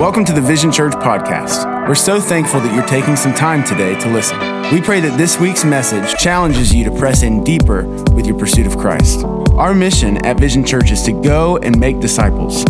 [0.00, 1.86] Welcome to the Vision Church podcast.
[1.86, 4.38] We're so thankful that you're taking some time today to listen.
[4.72, 7.84] We pray that this week's message challenges you to press in deeper
[8.14, 9.22] with your pursuit of Christ.
[9.56, 12.60] Our mission at Vision Church is to go and make disciples.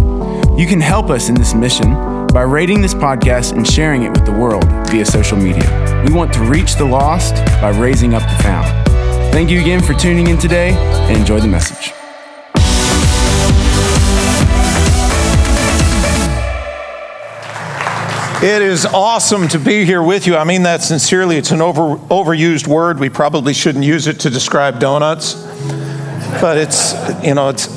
[0.58, 1.94] You can help us in this mission
[2.34, 6.02] by rating this podcast and sharing it with the world via social media.
[6.04, 8.66] We want to reach the lost by raising up the found.
[9.32, 11.92] Thank you again for tuning in today and enjoy the message.
[18.42, 20.34] It is awesome to be here with you.
[20.34, 21.36] I mean that sincerely.
[21.36, 22.98] It's an over, overused word.
[22.98, 25.34] We probably shouldn't use it to describe donuts.
[26.40, 27.68] But it's, you know, it's,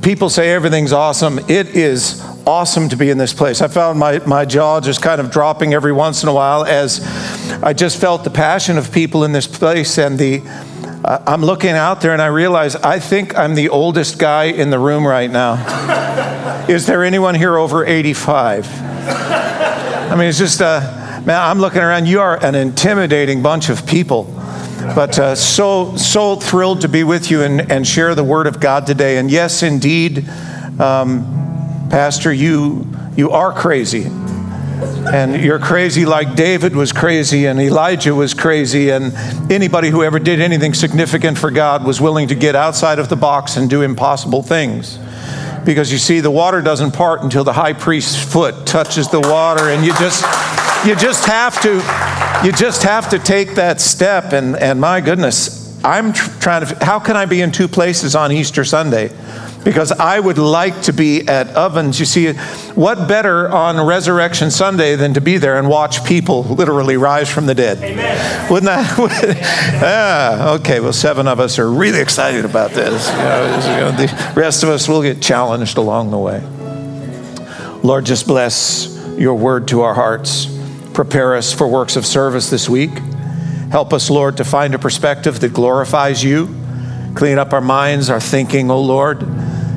[0.00, 1.38] people say everything's awesome.
[1.48, 3.62] It is awesome to be in this place.
[3.62, 7.00] I found my, my jaw just kind of dropping every once in a while as
[7.62, 10.42] I just felt the passion of people in this place and the,
[11.04, 14.70] uh, I'm looking out there and I realize I think I'm the oldest guy in
[14.70, 16.66] the room right now.
[16.68, 19.61] Is there anyone here over 85?
[20.12, 22.04] I mean, it's just, uh, man, I'm looking around.
[22.04, 24.24] You are an intimidating bunch of people.
[24.94, 28.60] But uh, so, so thrilled to be with you and, and share the word of
[28.60, 29.16] God today.
[29.16, 30.28] And yes, indeed,
[30.78, 34.04] um, Pastor, you, you are crazy.
[34.04, 39.14] And you're crazy like David was crazy and Elijah was crazy, and
[39.50, 43.16] anybody who ever did anything significant for God was willing to get outside of the
[43.16, 44.98] box and do impossible things
[45.64, 49.68] because you see the water doesn't part until the high priest's foot touches the water
[49.70, 50.22] and you just
[50.86, 51.74] you just have to
[52.44, 56.84] you just have to take that step and and my goodness i'm tr- trying to
[56.84, 59.08] how can i be in two places on easter sunday
[59.64, 62.00] because I would like to be at ovens.
[62.00, 62.32] You see,
[62.74, 67.46] what better on Resurrection Sunday than to be there and watch people literally rise from
[67.46, 67.78] the dead?
[67.78, 68.50] Amen.
[68.50, 68.98] Wouldn't that?
[69.82, 73.08] ah, okay, well, seven of us are really excited about this.
[73.08, 76.40] You know, the rest of us will get challenged along the way.
[77.82, 80.46] Lord, just bless your word to our hearts.
[80.92, 82.90] Prepare us for works of service this week.
[83.70, 86.54] Help us, Lord, to find a perspective that glorifies you.
[87.14, 89.26] Clean up our minds, our thinking, O oh Lord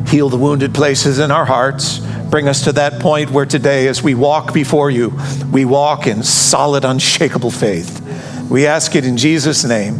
[0.08, 2.00] heal the wounded places in our hearts.
[2.30, 5.14] Bring us to that point where today, as we walk before you,
[5.52, 8.02] we walk in solid, unshakable faith.
[8.50, 9.96] We ask it in Jesus' name.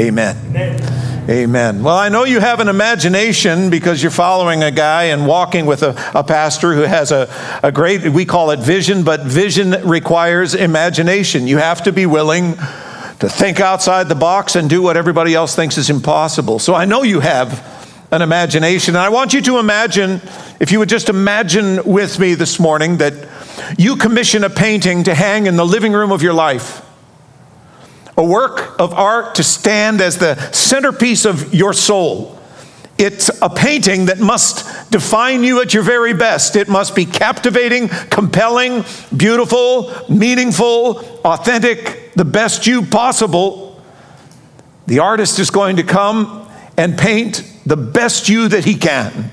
[0.00, 0.36] Amen.
[0.50, 1.28] Amen.
[1.28, 1.82] Amen.
[1.82, 5.82] Well, I know you have an imagination because you're following a guy and walking with
[5.82, 7.28] a, a pastor who has a,
[7.62, 11.46] a great, we call it vision, but vision requires imagination.
[11.46, 15.54] You have to be willing to think outside the box and do what everybody else
[15.54, 16.60] thinks is impossible.
[16.60, 17.77] So I know you have
[18.10, 18.96] an imagination.
[18.96, 20.20] And I want you to imagine,
[20.60, 23.28] if you would just imagine with me this morning, that
[23.76, 26.84] you commission a painting to hang in the living room of your life.
[28.16, 32.38] A work of art to stand as the centerpiece of your soul.
[32.96, 36.56] It's a painting that must define you at your very best.
[36.56, 38.84] It must be captivating, compelling,
[39.16, 43.80] beautiful, meaningful, authentic, the best you possible.
[44.88, 49.30] The artist is going to come and paint the best you that he can.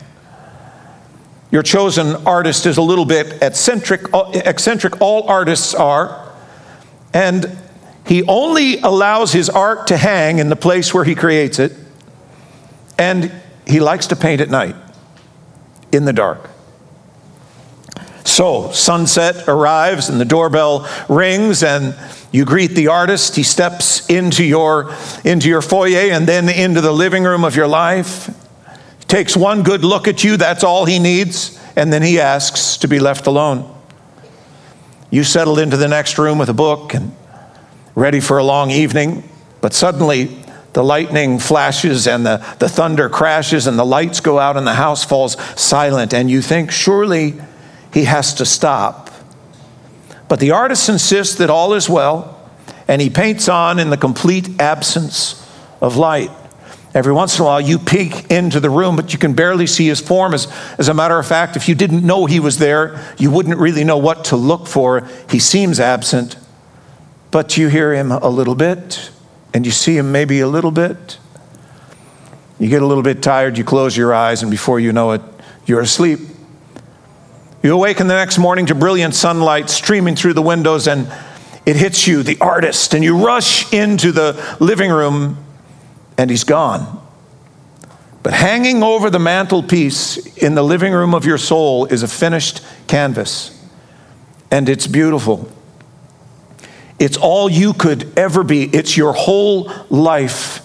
[1.51, 6.33] Your chosen artist is a little bit eccentric, eccentric all artists are,
[7.13, 7.57] and
[8.05, 11.71] he only allows his art to hang in the place where he creates it,
[12.97, 13.31] and
[13.65, 14.75] he likes to paint at night,
[15.93, 16.49] in the dark.
[18.25, 21.95] So, sunset arrives and the doorbell rings, and
[22.31, 23.35] you greet the artist.
[23.35, 24.93] He steps into your,
[25.23, 28.25] into your foyer and then into the living room of your life.
[28.99, 32.77] He takes one good look at you, that's all he needs, and then he asks
[32.77, 33.71] to be left alone.
[35.11, 37.15] You settle into the next room with a book and
[37.93, 39.29] ready for a long evening,
[39.61, 40.35] but suddenly
[40.73, 44.73] the lightning flashes and the, the thunder crashes and the lights go out and the
[44.73, 47.35] house falls silent, and you think, surely
[47.95, 49.09] he has to stop.
[50.27, 52.37] But the artist insists that all is well,
[52.89, 55.41] and he paints on in the complete absence
[55.79, 56.29] of light.
[56.93, 59.87] Every once in a while, you peek into the room, but you can barely see
[59.87, 60.33] his form.
[60.33, 63.57] As, as a matter of fact, if you didn't know he was there, you wouldn't
[63.57, 65.07] really know what to look for.
[65.29, 66.35] He seems absent,
[67.31, 69.09] but you hear him a little bit,
[69.53, 71.17] and you see him maybe a little bit.
[72.59, 75.21] You get a little bit tired, you close your eyes, and before you know it,
[75.65, 76.19] you're asleep.
[77.65, 81.11] You awaken the next morning to brilliant sunlight streaming through the windows, and
[81.65, 85.43] it hits you, the artist, and you rush into the living room,
[86.15, 87.01] and he's gone.
[88.21, 92.61] But hanging over the mantelpiece in the living room of your soul is a finished
[92.85, 93.59] canvas,
[94.51, 95.51] and it's beautiful.
[96.99, 100.61] It's all you could ever be, it's your whole life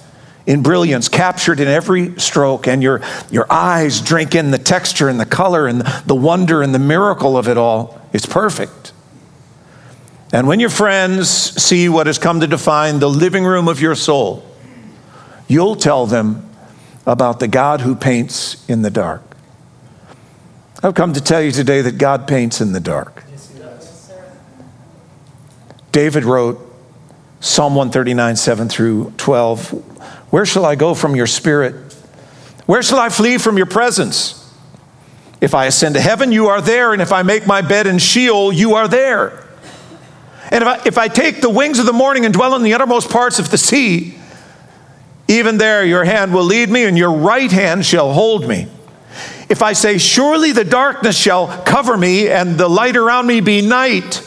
[0.51, 3.01] in brilliance, captured in every stroke, and your,
[3.31, 7.37] your eyes drink in the texture and the color and the wonder and the miracle
[7.37, 8.01] of it all.
[8.13, 8.93] It's perfect.
[10.33, 13.95] And when your friends see what has come to define the living room of your
[13.95, 14.45] soul,
[15.47, 16.51] you'll tell them
[17.07, 19.23] about the God who paints in the dark.
[20.83, 23.23] I've come to tell you today that God paints in the dark.
[25.93, 26.59] David wrote
[27.39, 29.90] Psalm 139, 7 through 12
[30.31, 31.75] Where shall I go from your spirit?
[32.67, 34.37] Where shall I flee from your presence?
[35.41, 37.99] If I ascend to heaven, you are there, and if I make my bed in
[37.99, 39.45] Sheol, you are there.
[40.53, 42.75] And if I, if I take the wings of the morning and dwell in the
[42.75, 44.17] uttermost parts of the sea,
[45.29, 48.69] even there your hand will lead me, and your right hand shall hold me.
[49.49, 53.63] If I say, Surely the darkness shall cover me, and the light around me be
[53.63, 54.23] night,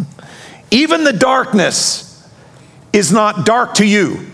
[0.70, 2.26] even the darkness
[2.92, 4.26] is not dark to you.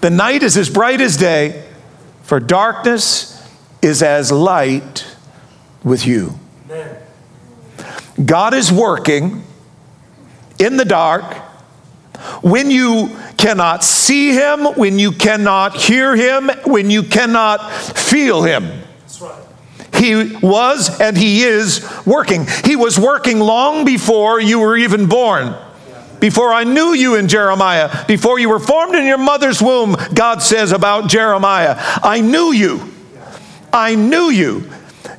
[0.00, 1.64] The night is as bright as day,
[2.22, 3.46] for darkness
[3.82, 5.06] is as light
[5.84, 6.38] with you.
[8.24, 9.42] God is working
[10.58, 11.24] in the dark
[12.42, 18.82] when you cannot see him, when you cannot hear him, when you cannot feel him.
[19.94, 22.46] He was and he is working.
[22.64, 25.54] He was working long before you were even born.
[26.20, 30.42] Before I knew you in Jeremiah, before you were formed in your mother's womb, God
[30.42, 32.92] says about Jeremiah, I knew you.
[33.72, 34.70] I knew you.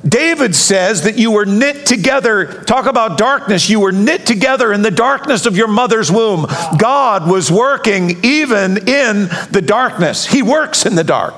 [0.06, 2.46] David says that you were knit together.
[2.64, 3.70] Talk about darkness.
[3.70, 6.46] You were knit together in the darkness of your mother's womb.
[6.76, 10.26] God was working even in the darkness.
[10.26, 11.34] He works in the dark.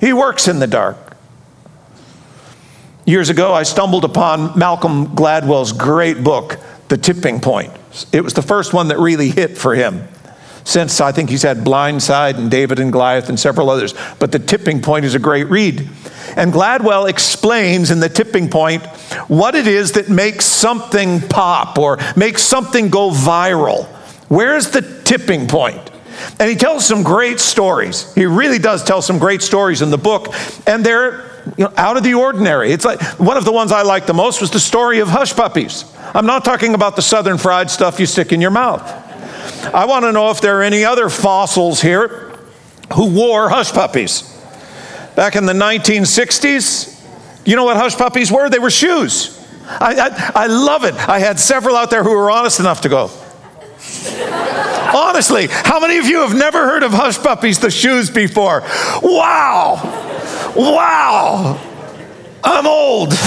[0.00, 0.96] He works in the dark.
[3.04, 7.72] Years ago, I stumbled upon Malcolm Gladwell's great book, The Tipping Point.
[8.12, 10.06] It was the first one that really hit for him
[10.64, 13.94] since I think he's had Blindside and David and Goliath and several others.
[14.18, 15.88] But The Tipping Point is a great read.
[16.36, 18.84] And Gladwell explains in The Tipping Point
[19.28, 23.86] what it is that makes something pop or makes something go viral.
[24.28, 25.90] Where's the tipping point?
[26.40, 28.12] And he tells some great stories.
[28.14, 30.34] He really does tell some great stories in the book,
[30.66, 32.72] and they're you know, out of the ordinary.
[32.72, 35.34] It's like one of the ones I liked the most was the story of hush
[35.34, 35.84] puppies.
[36.14, 38.82] I'm not talking about the southern fried stuff you stick in your mouth.
[39.72, 42.32] I want to know if there are any other fossils here
[42.94, 44.22] who wore hush puppies.
[45.14, 46.92] Back in the 1960s,
[47.44, 48.48] you know what hush puppies were?
[48.48, 49.32] They were shoes.
[49.68, 50.94] I, I, I love it.
[50.94, 53.10] I had several out there who were honest enough to go.
[54.94, 58.62] Honestly, how many of you have never heard of hush puppies, the shoes, before?
[59.02, 60.15] Wow!
[60.56, 61.60] Wow!
[62.42, 63.12] I'm old.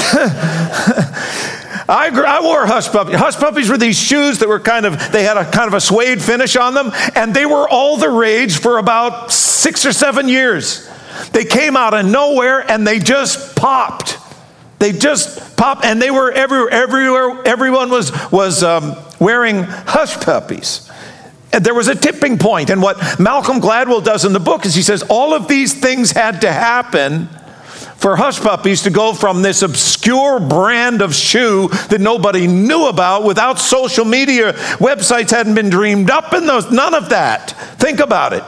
[1.89, 3.15] I, I wore hush puppies.
[3.15, 5.81] Hush puppies were these shoes that were kind of, they had a kind of a
[5.81, 10.29] suede finish on them, and they were all the rage for about six or seven
[10.29, 10.89] years.
[11.31, 14.17] They came out of nowhere and they just popped.
[14.79, 16.69] They just popped, and they were everywhere.
[16.69, 20.89] Everywhere, everyone was was um, wearing hush puppies.
[21.51, 22.69] And there was a tipping point.
[22.69, 26.11] and what Malcolm Gladwell does in the book is he says all of these things
[26.11, 27.27] had to happen
[27.97, 33.23] for hush puppies to go from this obscure brand of shoe that nobody knew about
[33.23, 38.31] without social media websites hadn't been dreamed up in those none of that think about
[38.31, 38.43] it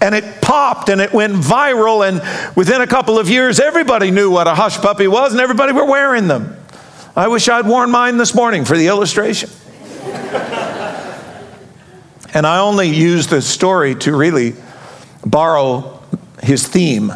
[0.00, 2.06] and it popped and it went viral.
[2.06, 2.20] And
[2.56, 5.86] within a couple of years, everybody knew what a hush puppy was and everybody were
[5.86, 6.56] wearing them.
[7.14, 9.50] I wish I'd worn mine this morning for the illustration.
[12.36, 14.52] And I only use this story to really
[15.24, 16.02] borrow
[16.42, 17.10] his theme.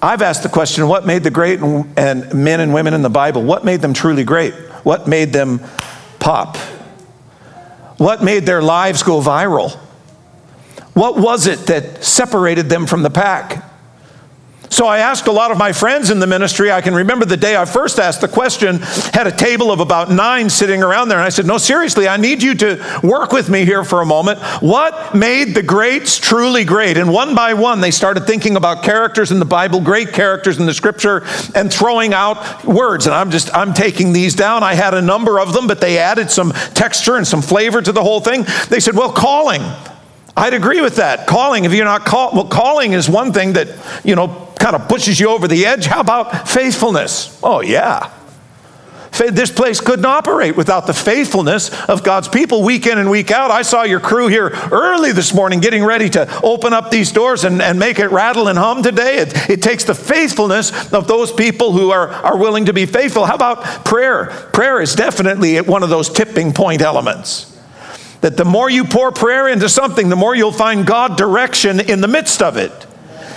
[0.00, 3.10] I've asked the question what made the great and, and men and women in the
[3.10, 4.54] Bible, what made them truly great?
[4.84, 5.60] What made them
[6.18, 6.56] pop?
[7.98, 9.72] What made their lives go viral?
[10.94, 13.62] What was it that separated them from the pack?
[14.72, 16.72] So I asked a lot of my friends in the ministry.
[16.72, 18.78] I can remember the day I first asked the question,
[19.12, 21.18] had a table of about nine sitting around there.
[21.18, 24.06] And I said, No, seriously, I need you to work with me here for a
[24.06, 24.40] moment.
[24.62, 26.96] What made the greats truly great?
[26.96, 30.64] And one by one, they started thinking about characters in the Bible, great characters in
[30.64, 31.22] the scripture,
[31.54, 33.04] and throwing out words.
[33.04, 34.62] And I'm just, I'm taking these down.
[34.62, 37.92] I had a number of them, but they added some texture and some flavor to
[37.92, 38.46] the whole thing.
[38.70, 39.60] They said, Well, calling.
[40.36, 41.26] I'd agree with that.
[41.26, 43.68] Calling, if you're not called, well, calling is one thing that,
[44.04, 45.86] you know, kind of pushes you over the edge.
[45.86, 47.38] How about faithfulness?
[47.42, 48.10] Oh, yeah.
[49.30, 53.50] This place couldn't operate without the faithfulness of God's people week in and week out.
[53.50, 57.44] I saw your crew here early this morning getting ready to open up these doors
[57.44, 59.18] and, and make it rattle and hum today.
[59.18, 63.26] It, it takes the faithfulness of those people who are, are willing to be faithful.
[63.26, 64.26] How about prayer?
[64.54, 67.51] Prayer is definitely one of those tipping point elements
[68.22, 72.00] that the more you pour prayer into something, the more you'll find God direction in
[72.00, 72.72] the midst of it.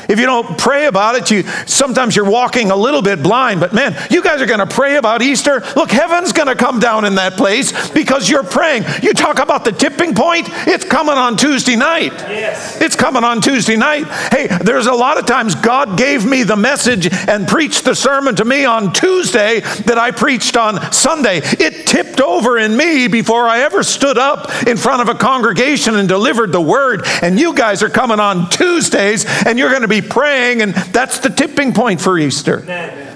[0.10, 3.74] If you don't pray about it, you sometimes you're walking a little bit blind, but
[3.74, 5.64] man, you guys are going to pray about Easter.
[5.76, 8.84] Look, heaven's going to come down in that place because you're praying.
[9.02, 12.14] You talk about the tipping point, it's coming on Tuesday night.
[12.14, 12.82] Yes.
[12.82, 14.06] It's coming on Tuesday night.
[14.32, 18.36] Hey, there's a lot of times God gave me the message and preached the sermon
[18.36, 21.42] to me on Tuesday that I preached on Sunday.
[21.44, 25.96] It tipped over in me before I ever stood up in front of a congregation
[25.96, 27.04] and delivered the word.
[27.22, 31.20] And you guys are coming on Tuesdays and you're going to be praying, and that's
[31.20, 32.62] the tipping point for Easter.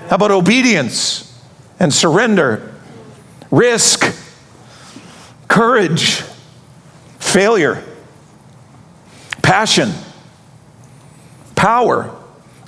[0.10, 1.26] How about obedience
[1.80, 2.74] and surrender,
[3.52, 4.16] risk,
[5.48, 6.22] courage,
[7.20, 7.84] failure,
[9.42, 9.92] passion,
[11.56, 12.16] power?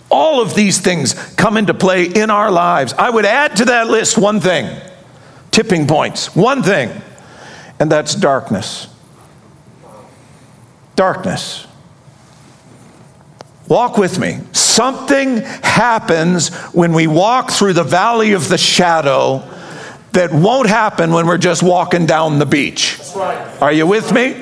[0.10, 2.94] All of these things come into play in our lives.
[2.94, 4.80] I would add to that list one thing
[5.52, 6.90] tipping points, one thing,
[7.80, 8.88] and that's darkness.
[10.96, 11.68] Darkness.
[13.72, 14.38] Walk with me.
[14.52, 19.50] Something happens when we walk through the valley of the shadow
[20.12, 23.00] that won't happen when we're just walking down the beach.
[23.16, 23.62] Right.
[23.62, 24.36] Are you with me?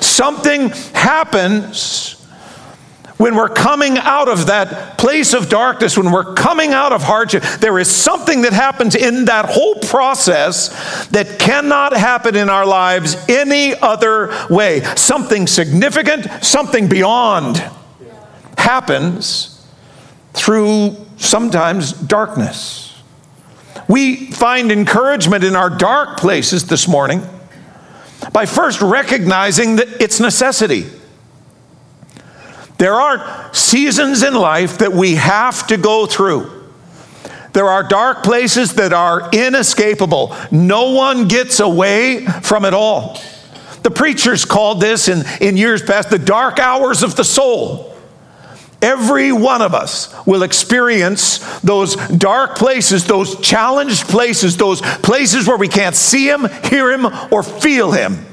[0.00, 2.26] Something happens
[3.18, 7.42] when we're coming out of that place of darkness, when we're coming out of hardship,
[7.60, 13.14] there is something that happens in that whole process that cannot happen in our lives
[13.28, 14.80] any other way.
[14.96, 17.62] Something significant, something beyond
[18.58, 19.66] happens
[20.32, 23.02] through sometimes darkness.
[23.88, 27.22] We find encouragement in our dark places this morning
[28.32, 30.86] by first recognizing that it's necessity.
[32.78, 36.50] There are seasons in life that we have to go through.
[37.52, 40.34] There are dark places that are inescapable.
[40.50, 43.20] No one gets away from it all.
[43.84, 47.93] The preachers called this in, in years past the dark hours of the soul.
[48.82, 55.56] Every one of us will experience those dark places, those challenged places, those places where
[55.56, 58.26] we can't see Him, hear Him, or feel Him.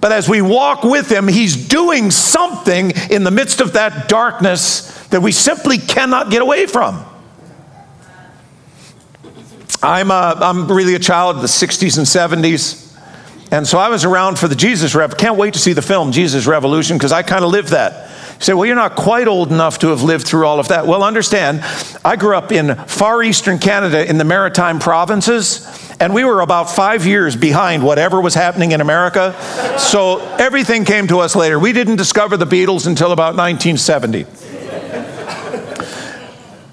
[0.00, 4.92] But as we walk with Him, He's doing something in the midst of that darkness
[5.08, 7.04] that we simply cannot get away from.
[9.82, 12.82] I'm, a, uh, I'm really a child of the 60s and 70s.
[13.52, 15.16] And so I was around for the Jesus Rev.
[15.16, 18.05] Can't wait to see the film Jesus Revolution because I kind of lived that.
[18.36, 20.86] You say, well, you're not quite old enough to have lived through all of that.
[20.86, 21.62] Well, understand,
[22.04, 25.66] I grew up in far eastern Canada in the maritime provinces,
[26.00, 29.34] and we were about five years behind whatever was happening in America.
[29.78, 31.58] So everything came to us later.
[31.58, 34.26] We didn't discover the Beatles until about 1970.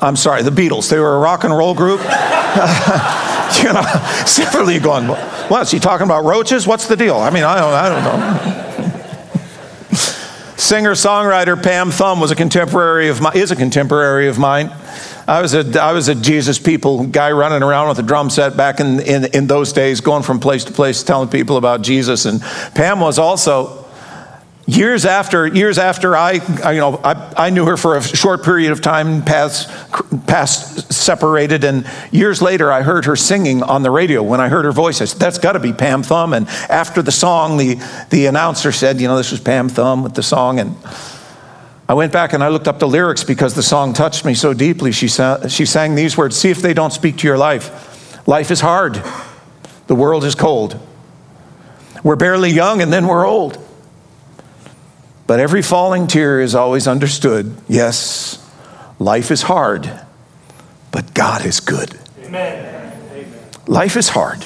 [0.01, 0.89] I'm sorry, the Beatles.
[0.89, 2.01] They were a rock and roll group.
[3.63, 3.81] you know,
[4.25, 6.67] separately going, what, is he talking about roaches?
[6.67, 7.15] What's the deal?
[7.15, 8.62] I mean, I don't, I don't know.
[10.57, 14.71] Singer songwriter Pam Thum was a contemporary of my, is a contemporary of mine.
[15.27, 18.55] I was a, I was a Jesus people guy running around with a drum set
[18.55, 22.25] back in, in, in those days, going from place to place telling people about Jesus.
[22.25, 22.41] And
[22.75, 23.82] Pam was also
[24.65, 28.45] Years after, years after I, I you know, I, I, knew her for a short
[28.45, 29.65] period of time, paths,
[30.25, 34.23] past separated, and years later I heard her singing on the radio.
[34.23, 37.01] When I heard her voice, I said, that's got to be Pam Thum And after
[37.01, 37.75] the song, the,
[38.09, 40.61] the announcer said, you know, this was Pam Thum with the song.
[40.61, 40.77] And
[41.89, 44.53] I went back and I looked up the lyrics because the song touched me so
[44.53, 44.93] deeply.
[44.93, 48.25] She, sa- she sang these words See if they don't speak to your life.
[48.29, 49.03] Life is hard,
[49.87, 50.79] the world is cold.
[52.01, 53.62] We're barely young and then we're old.
[55.25, 57.55] But every falling tear is always understood.
[57.67, 58.45] Yes,
[58.99, 59.89] life is hard,
[60.91, 61.97] but God is good.
[62.23, 62.69] Amen.
[63.67, 64.43] Life is hard.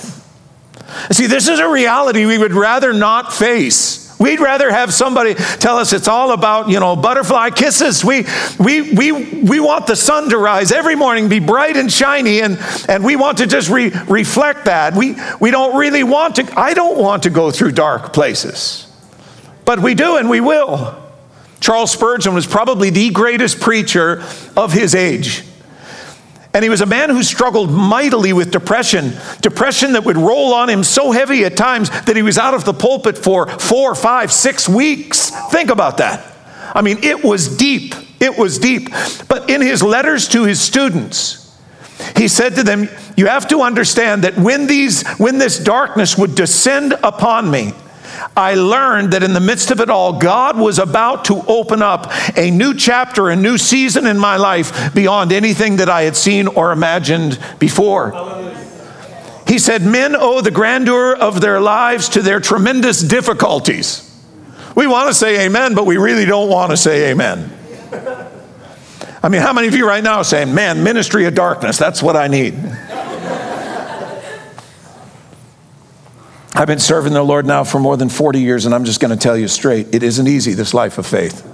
[1.12, 4.08] See, this is a reality we would rather not face.
[4.20, 8.04] We'd rather have somebody tell us it's all about, you know, butterfly kisses.
[8.04, 8.26] We,
[8.60, 12.58] we, we, we want the sun to rise every morning, be bright and shiny, and,
[12.90, 14.96] and we want to just re- reflect that.
[14.96, 18.87] We, we don't really want to, I don't want to go through dark places.
[19.68, 20.96] But we do and we will.
[21.60, 24.24] Charles Spurgeon was probably the greatest preacher
[24.56, 25.44] of his age.
[26.54, 30.70] And he was a man who struggled mightily with depression, depression that would roll on
[30.70, 34.32] him so heavy at times that he was out of the pulpit for four, five,
[34.32, 35.32] six weeks.
[35.52, 36.34] Think about that.
[36.74, 37.94] I mean, it was deep.
[38.22, 38.90] It was deep.
[39.28, 41.44] But in his letters to his students,
[42.16, 46.36] he said to them, You have to understand that when, these, when this darkness would
[46.36, 47.74] descend upon me,
[48.36, 52.12] I learned that in the midst of it all, God was about to open up
[52.38, 56.48] a new chapter, a new season in my life beyond anything that I had seen
[56.48, 58.12] or imagined before.
[59.48, 64.04] He said, Men owe the grandeur of their lives to their tremendous difficulties.
[64.76, 67.54] We want to say amen, but we really don't want to say amen.
[69.24, 72.04] I mean, how many of you right now are saying, man, ministry of darkness, that's
[72.04, 72.54] what I need?
[76.58, 79.12] I've been serving the Lord now for more than 40 years, and I'm just going
[79.12, 81.46] to tell you straight it isn't easy, this life of faith.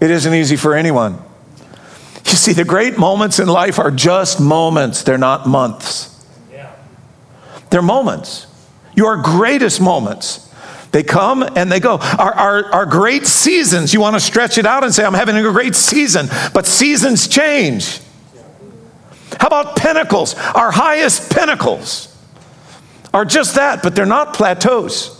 [0.00, 1.20] It isn't easy for anyone.
[2.24, 6.24] You see, the great moments in life are just moments, they're not months.
[7.70, 8.46] They're moments.
[8.94, 10.54] Your greatest moments.
[10.92, 11.98] They come and they go.
[11.98, 15.36] Our, our, our great seasons, you want to stretch it out and say, I'm having
[15.36, 17.98] a great season, but seasons change.
[19.40, 20.36] How about pinnacles?
[20.54, 22.07] Our highest pinnacles
[23.12, 25.14] are just that, but they're not plateaus.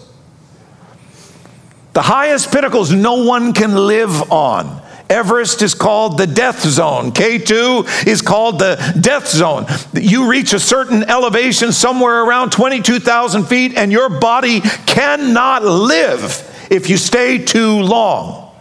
[1.94, 4.82] The highest pinnacles no one can live on.
[5.10, 7.12] Everest is called the death zone.
[7.12, 9.66] K2 is called the death zone.
[9.94, 16.90] You reach a certain elevation somewhere around 22,000 feet, and your body cannot live if
[16.90, 18.54] you stay too long.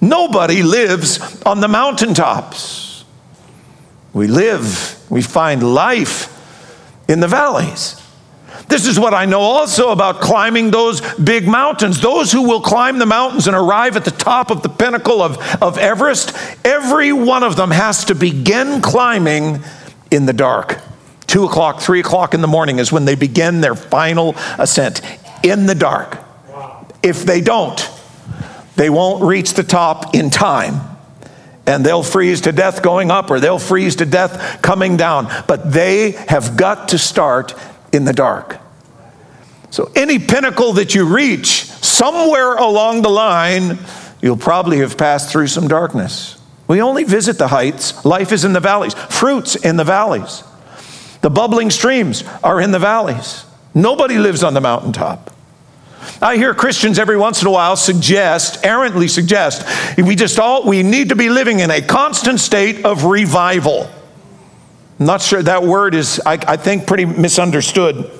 [0.00, 3.04] Nobody lives on the mountaintops.
[4.12, 6.34] We live, we find life
[7.08, 8.00] in the valleys.
[8.66, 12.00] This is what I know also about climbing those big mountains.
[12.00, 15.38] Those who will climb the mountains and arrive at the top of the pinnacle of,
[15.62, 19.62] of Everest, every one of them has to begin climbing
[20.10, 20.80] in the dark.
[21.26, 25.00] Two o'clock, three o'clock in the morning is when they begin their final ascent
[25.42, 26.18] in the dark.
[27.02, 27.88] If they don't,
[28.76, 30.80] they won't reach the top in time
[31.66, 35.28] and they'll freeze to death going up or they'll freeze to death coming down.
[35.46, 37.54] But they have got to start
[37.92, 38.58] in the dark.
[39.70, 43.78] So, any pinnacle that you reach, somewhere along the line,
[44.22, 46.38] you'll probably have passed through some darkness.
[46.66, 48.04] We only visit the heights.
[48.04, 50.42] Life is in the valleys, fruits in the valleys.
[51.20, 53.44] The bubbling streams are in the valleys.
[53.74, 55.30] Nobody lives on the mountaintop.
[56.22, 59.66] I hear Christians every once in a while suggest, errantly suggest,
[59.98, 63.90] we just all we need to be living in a constant state of revival.
[64.98, 68.10] Not sure that word is, I, I think, pretty misunderstood.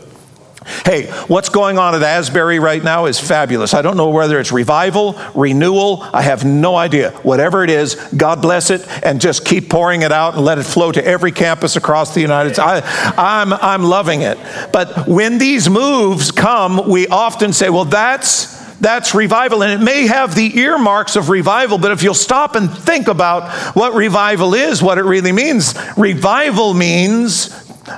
[0.85, 3.73] Hey, what's going on at Asbury right now is fabulous.
[3.73, 7.13] I don't know whether it's revival, renewal, I have no idea.
[7.23, 10.65] Whatever it is, God bless it and just keep pouring it out and let it
[10.65, 12.59] flow to every campus across the United States.
[12.85, 14.37] I, I'm, I'm loving it.
[14.73, 19.63] But when these moves come, we often say, well, that's that's revival.
[19.63, 23.75] And it may have the earmarks of revival, but if you'll stop and think about
[23.75, 27.51] what revival is, what it really means, revival means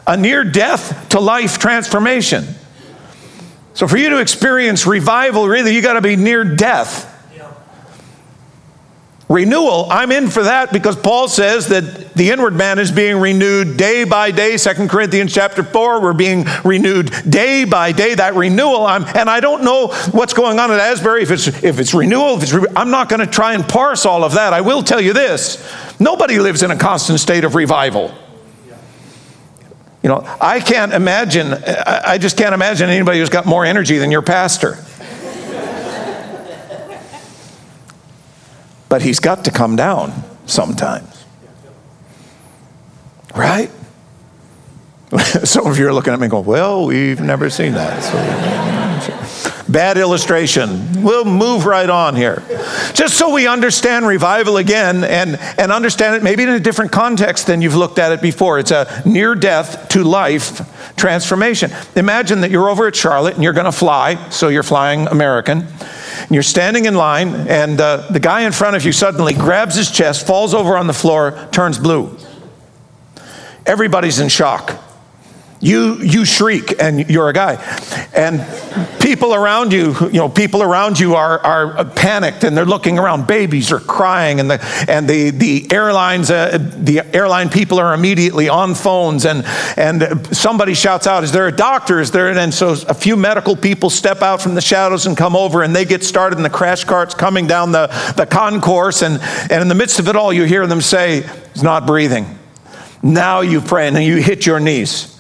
[0.06, 2.44] a near death to life transformation.
[3.74, 7.09] So for you to experience revival, really, you got to be near death
[9.30, 13.78] renewal i'm in for that because paul says that the inward man is being renewed
[13.78, 14.58] day by day.
[14.58, 18.14] 2 corinthians chapter 4 we're being renewed day by day.
[18.14, 21.22] That renewal I'm, and i don't know what's going on at asbury.
[21.22, 24.04] If it's if it's renewal if it's re- i'm not going to try and parse
[24.04, 24.52] all of that.
[24.52, 25.66] I will tell you this.
[25.98, 28.12] Nobody lives in a constant state of revival.
[30.02, 34.10] You know i can't imagine i just can't imagine anybody who's got more energy than
[34.10, 34.76] your pastor
[38.90, 40.12] but he's got to come down
[40.44, 41.24] sometimes.
[43.34, 43.70] Right?
[45.44, 48.02] Some of you are looking at me going, Well, we've never seen that.
[48.02, 51.02] So, bad illustration.
[51.02, 52.42] We'll move right on here.
[52.92, 57.46] Just so we understand revival again and, and understand it maybe in a different context
[57.46, 58.58] than you've looked at it before.
[58.58, 61.70] It's a near death to life transformation.
[61.94, 65.66] Imagine that you're over at Charlotte and you're going to fly, so you're flying American
[66.20, 69.74] and you're standing in line, and uh, the guy in front of you suddenly grabs
[69.74, 72.16] his chest, falls over on the floor, turns blue.
[73.66, 74.78] Everybody's in shock.
[75.62, 77.56] You, you shriek and you're a guy.
[78.14, 78.40] And
[78.98, 83.26] people around you, you know, people around you are, are panicked and they're looking around.
[83.26, 88.48] Babies are crying and the, and the, the airlines, uh, the airline people are immediately
[88.48, 89.44] on phones and,
[89.76, 92.00] and somebody shouts out, is there a doctor?
[92.00, 92.30] Is there?
[92.30, 95.76] And so a few medical people step out from the shadows and come over and
[95.76, 99.02] they get started in the crash carts coming down the, the concourse.
[99.02, 99.20] And,
[99.50, 102.38] and in the midst of it all, you hear them say, he's not breathing.
[103.02, 105.19] Now you pray and you hit your knees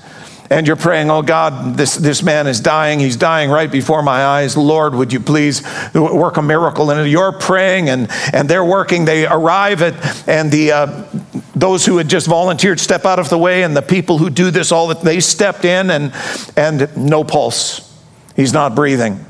[0.50, 2.98] and you're praying, oh God, this, this man is dying.
[2.98, 4.56] He's dying right before my eyes.
[4.56, 5.62] Lord, would you please
[5.94, 6.90] work a miracle?
[6.90, 9.04] And you're praying and, and they're working.
[9.04, 11.06] They arrive at, and the, uh,
[11.54, 14.50] those who had just volunteered step out of the way, and the people who do
[14.50, 16.12] this all, that they stepped in and,
[16.56, 17.86] and no pulse.
[18.34, 19.24] He's not breathing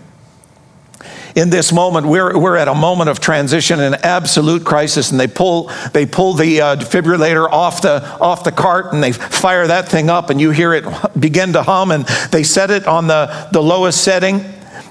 [1.40, 5.26] in this moment, we're, we're at a moment of transition and absolute crisis, and they
[5.26, 9.88] pull, they pull the uh, defibrillator off the, off the cart and they fire that
[9.88, 10.84] thing up, and you hear it
[11.18, 14.44] begin to hum, and they set it on the, the lowest setting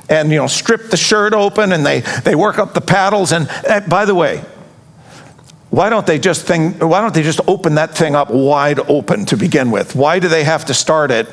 [0.09, 3.47] and you know strip the shirt open and they, they work up the paddles and
[3.67, 4.43] uh, by the way
[5.69, 9.25] why don't they just think, why don't they just open that thing up wide open
[9.27, 9.93] to begin with?
[9.95, 11.27] Why do they have to start it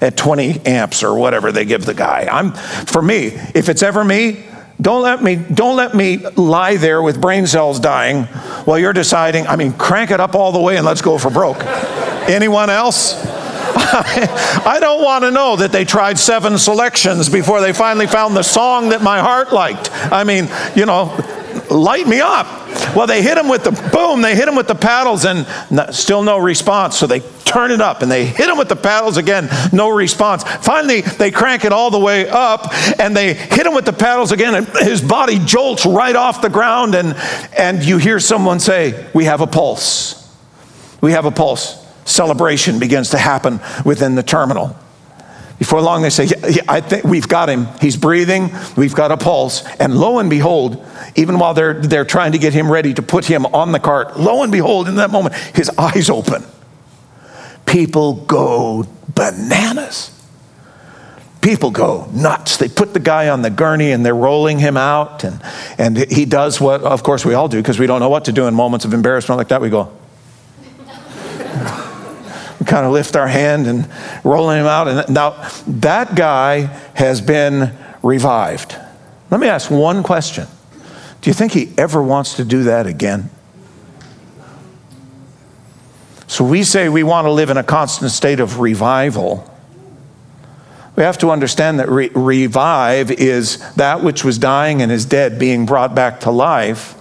[0.00, 2.28] at 20 amps or whatever they give the guy?
[2.30, 4.44] I'm for me, if it's ever me,
[4.80, 8.24] don't let me don't let me lie there with brain cells dying
[8.64, 11.30] while you're deciding, I mean, crank it up all the way and let's go for
[11.30, 11.62] broke.
[12.28, 13.14] Anyone else?
[13.92, 18.42] I don't want to know that they tried seven selections before they finally found the
[18.42, 19.90] song that my heart liked.
[20.12, 21.16] I mean, you know,
[21.70, 22.46] light me up.
[22.94, 25.90] Well, they hit him with the boom, they hit him with the paddles, and no,
[25.90, 26.96] still no response.
[26.96, 30.44] So they turn it up and they hit him with the paddles again, no response.
[30.44, 34.32] Finally, they crank it all the way up and they hit him with the paddles
[34.32, 36.94] again, and his body jolts right off the ground.
[36.94, 37.16] And,
[37.56, 40.16] and you hear someone say, We have a pulse.
[41.00, 41.76] We have a pulse.
[42.04, 44.76] Celebration begins to happen within the terminal.
[45.60, 47.66] Before long, they say, yeah, I think we've got him.
[47.82, 48.50] He's breathing.
[48.78, 49.62] We've got a pulse.
[49.78, 50.82] And lo and behold,
[51.16, 54.18] even while they're, they're trying to get him ready to put him on the cart,
[54.18, 56.44] lo and behold, in that moment, his eyes open.
[57.66, 60.16] People go bananas.
[61.42, 62.56] People go nuts.
[62.56, 65.24] They put the guy on the gurney and they're rolling him out.
[65.24, 65.42] And,
[65.76, 68.32] and he does what, of course, we all do because we don't know what to
[68.32, 69.60] do in moments of embarrassment like that.
[69.60, 69.92] We go,
[72.70, 73.90] kind of lift our hand and
[74.24, 74.88] rolling him out.
[74.88, 75.30] And now
[75.66, 76.60] that guy
[76.94, 78.76] has been revived.
[79.30, 80.46] Let me ask one question
[81.20, 83.28] Do you think he ever wants to do that again?
[86.28, 89.46] So we say we want to live in a constant state of revival.
[90.94, 95.40] We have to understand that re- revive is that which was dying and is dead
[95.40, 96.94] being brought back to life.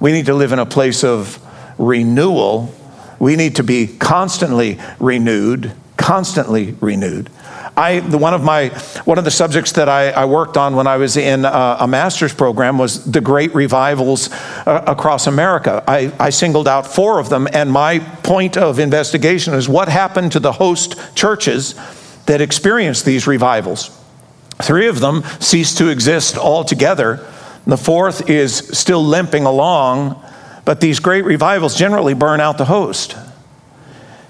[0.00, 1.40] We need to live in a place of
[1.76, 2.72] renewal
[3.18, 7.30] we need to be constantly renewed, constantly renewed.
[7.76, 8.70] I, one of my
[9.04, 11.86] one of the subjects that I, I worked on when I was in a, a
[11.86, 15.84] master's program was the great revivals uh, across America.
[15.86, 20.32] I, I singled out four of them, and my point of investigation is what happened
[20.32, 21.74] to the host churches
[22.26, 23.96] that experienced these revivals.
[24.60, 27.24] Three of them ceased to exist altogether.
[27.64, 30.20] The fourth is still limping along
[30.68, 33.16] but these great revivals generally burn out the host.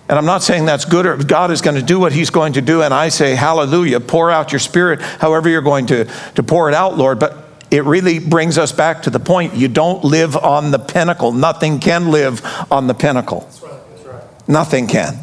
[0.08, 2.52] And I'm not saying that's good or God is going to do what he's going
[2.52, 2.80] to do.
[2.80, 6.04] And I say, hallelujah, pour out your spirit however you're going to,
[6.36, 7.18] to pour it out, Lord.
[7.18, 11.32] But it really brings us back to the point you don't live on the pinnacle.
[11.32, 13.40] Nothing can live on the pinnacle.
[13.40, 14.48] That's right, that's right.
[14.48, 15.18] Nothing can.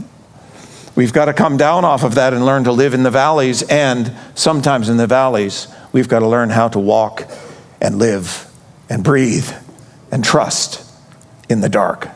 [0.97, 3.63] We've got to come down off of that and learn to live in the valleys.
[3.63, 7.25] And sometimes in the valleys, we've got to learn how to walk
[7.79, 8.51] and live
[8.89, 9.49] and breathe
[10.11, 10.84] and trust
[11.49, 12.09] in the dark.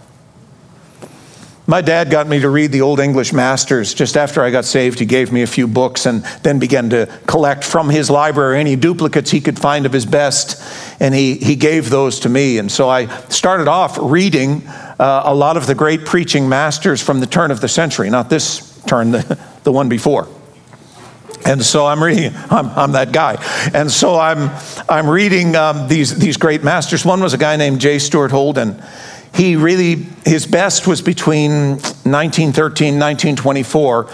[1.69, 3.93] My dad got me to read the Old English Masters.
[3.93, 7.05] Just after I got saved, he gave me a few books and then began to
[7.27, 10.59] collect from his library any duplicates he could find of his best.
[10.99, 12.57] And he, he gave those to me.
[12.57, 17.19] And so I started off reading uh, a lot of the great preaching masters from
[17.19, 20.27] the turn of the century, not this turn, the, the one before.
[21.45, 23.37] And so I'm reading, I'm, I'm that guy.
[23.75, 24.49] And so I'm,
[24.89, 27.05] I'm reading um, these, these great masters.
[27.05, 27.99] One was a guy named J.
[27.99, 28.81] Stuart Holden
[29.33, 34.09] he really, his best was between 1913 1924.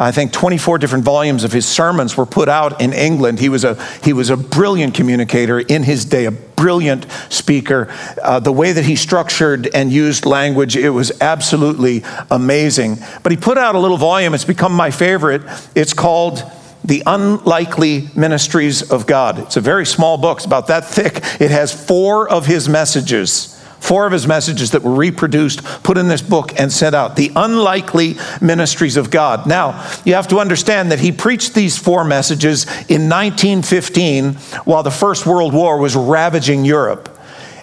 [0.00, 3.38] I think 24 different volumes of his sermons were put out in England.
[3.38, 7.92] He was a, he was a brilliant communicator in his day, a brilliant speaker.
[8.22, 12.96] Uh, the way that he structured and used language, it was absolutely amazing.
[13.22, 15.42] But he put out a little volume, it's become my favorite.
[15.74, 16.42] It's called
[16.82, 19.38] The Unlikely Ministries of God.
[19.40, 21.16] It's a very small book, it's about that thick.
[21.38, 26.08] It has four of his messages Four of his messages that were reproduced, put in
[26.08, 27.16] this book, and sent out.
[27.16, 29.46] The unlikely ministries of God.
[29.46, 34.90] Now, you have to understand that he preached these four messages in 1915 while the
[34.90, 37.19] First World War was ravaging Europe.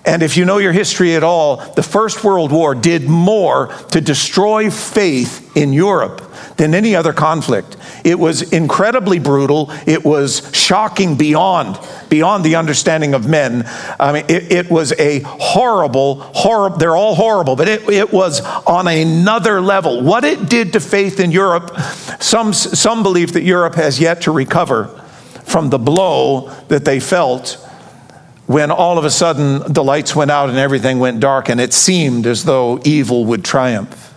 [0.08, 4.00] And if you know your history at all, the First World War did more to
[4.00, 6.22] destroy faith in Europe
[6.56, 7.76] than any other conflict.
[8.06, 9.70] It was incredibly brutal.
[9.86, 13.70] It was shocking beyond beyond the understanding of men.
[14.00, 16.78] I mean, it, it was a horrible, horrible.
[16.78, 20.02] They're all horrible, but it, it was on another level.
[20.02, 21.78] What it did to faith in Europe,
[22.22, 24.86] some some believe that Europe has yet to recover
[25.44, 27.67] from the blow that they felt
[28.48, 31.74] when all of a sudden the lights went out and everything went dark, and it
[31.74, 34.14] seemed as though evil would triumph.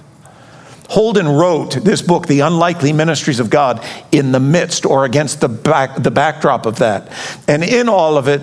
[0.89, 5.49] Holden wrote this book, The Unlikely Ministries of God, in the midst or against the,
[5.49, 7.13] back, the backdrop of that.
[7.47, 8.41] And in all of it,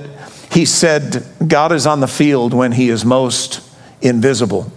[0.52, 3.62] he said, God is on the field when he is most
[4.02, 4.72] invisible.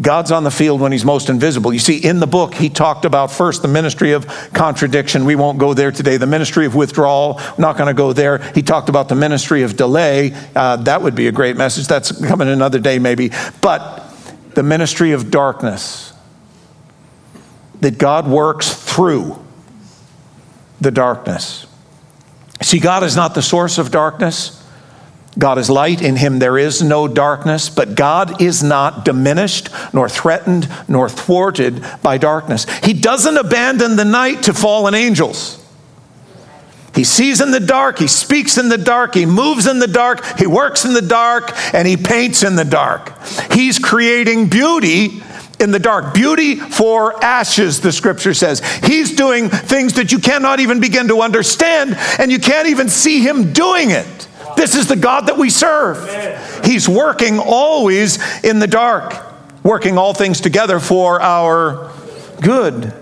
[0.00, 1.72] God's on the field when he's most invisible.
[1.72, 5.24] You see, in the book, he talked about first the ministry of contradiction.
[5.24, 6.16] We won't go there today.
[6.16, 8.38] The ministry of withdrawal, we're not going to go there.
[8.54, 10.32] He talked about the ministry of delay.
[10.56, 11.86] Uh, that would be a great message.
[11.86, 13.30] That's coming another day, maybe.
[13.60, 14.06] But
[14.54, 16.12] the ministry of darkness,
[17.80, 19.42] that God works through
[20.80, 21.66] the darkness.
[22.62, 24.59] See, God is not the source of darkness.
[25.38, 30.08] God is light, in him there is no darkness, but God is not diminished, nor
[30.08, 32.66] threatened, nor thwarted by darkness.
[32.84, 35.56] He doesn't abandon the night to fallen angels.
[36.94, 40.24] He sees in the dark, he speaks in the dark, he moves in the dark,
[40.38, 43.12] he works in the dark, and he paints in the dark.
[43.52, 45.22] He's creating beauty
[45.60, 48.60] in the dark, beauty for ashes, the scripture says.
[48.82, 53.20] He's doing things that you cannot even begin to understand, and you can't even see
[53.20, 54.26] him doing it.
[54.60, 56.66] This is the God that we serve.
[56.66, 59.16] He's working always in the dark,
[59.64, 61.90] working all things together for our
[62.42, 62.92] good.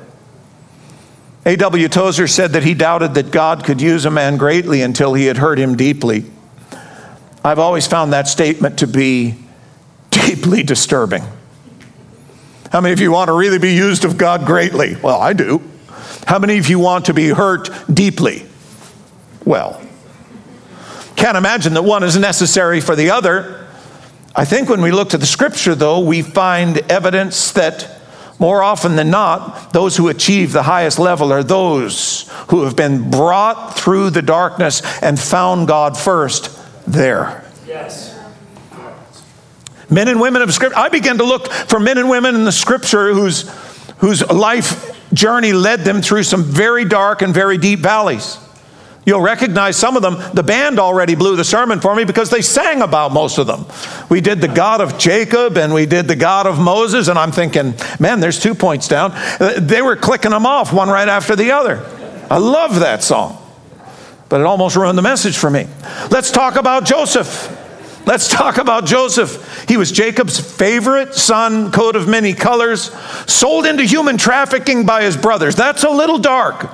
[1.44, 1.88] A.W.
[1.88, 5.36] Tozer said that he doubted that God could use a man greatly until he had
[5.36, 6.26] hurt him deeply.
[7.44, 9.34] I've always found that statement to be
[10.10, 11.24] deeply disturbing.
[12.70, 14.94] How many of you want to really be used of God greatly?
[14.94, 15.60] Well, I do.
[16.24, 18.46] How many of you want to be hurt deeply?
[19.44, 19.82] Well,
[21.18, 23.66] can't imagine that one is necessary for the other.
[24.36, 28.00] I think when we look to the scripture, though, we find evidence that
[28.38, 33.10] more often than not, those who achieve the highest level are those who have been
[33.10, 37.44] brought through the darkness and found God first there.
[37.66, 38.16] Yes.
[39.90, 40.78] Men and women of scripture.
[40.78, 43.50] I began to look for men and women in the scripture whose,
[43.98, 48.38] whose life journey led them through some very dark and very deep valleys.
[49.08, 50.18] You'll recognize some of them.
[50.34, 53.64] The band already blew the sermon for me because they sang about most of them.
[54.10, 57.32] We did the God of Jacob and we did the God of Moses, and I'm
[57.32, 59.12] thinking, man, there's two points down.
[59.12, 61.82] Uh, they were clicking them off one right after the other.
[62.30, 63.42] I love that song,
[64.28, 65.66] but it almost ruined the message for me.
[66.10, 67.48] Let's talk about Joseph.
[68.04, 69.66] Let's talk about Joseph.
[69.66, 72.92] He was Jacob's favorite son, coat of many colors,
[73.26, 75.56] sold into human trafficking by his brothers.
[75.56, 76.70] That's a little dark.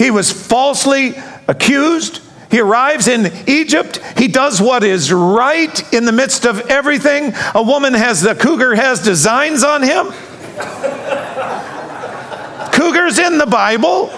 [0.00, 1.14] He was falsely
[1.46, 2.22] accused.
[2.50, 3.98] He arrives in Egypt.
[4.16, 7.34] He does what is right in the midst of everything.
[7.54, 10.06] A woman has, the cougar has designs on him.
[12.72, 14.08] Cougars in the Bible.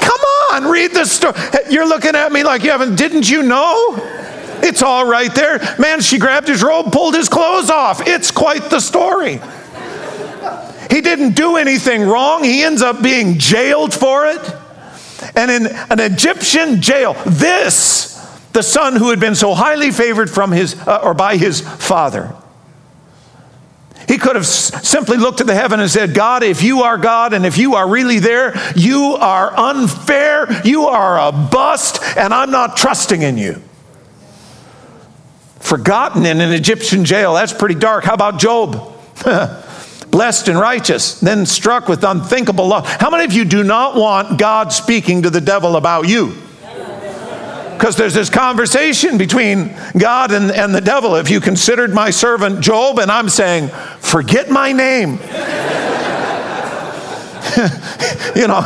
[0.00, 0.20] Come
[0.52, 1.34] on, read the story.
[1.68, 3.96] You're looking at me like you haven't, didn't you know?
[4.62, 5.58] It's all right there.
[5.78, 8.06] Man, she grabbed his robe, pulled his clothes off.
[8.06, 9.42] It's quite the story.
[10.92, 12.44] He didn't do anything wrong.
[12.44, 14.54] He ends up being jailed for it.
[15.34, 18.12] And in an Egyptian jail, this,
[18.52, 22.36] the son who had been so highly favored from his uh, or by his father,
[24.06, 27.32] he could have simply looked to the heaven and said, God, if you are God
[27.32, 32.50] and if you are really there, you are unfair, you are a bust, and I'm
[32.50, 33.62] not trusting in you.
[35.60, 38.04] Forgotten in an Egyptian jail, that's pretty dark.
[38.04, 38.92] How about Job?
[40.12, 42.86] blessed and righteous, then struck with unthinkable love.
[42.86, 46.36] How many of you do not want God speaking to the devil about you?
[47.72, 51.16] Because there's this conversation between God and, and the devil.
[51.16, 55.18] If you considered my servant Job, and I'm saying, forget my name.
[58.36, 58.60] you know,